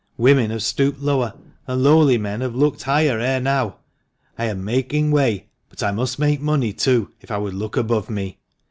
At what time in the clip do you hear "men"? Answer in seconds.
2.17-2.41